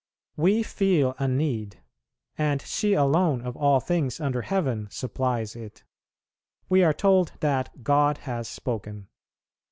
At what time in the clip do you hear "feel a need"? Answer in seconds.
0.63-1.79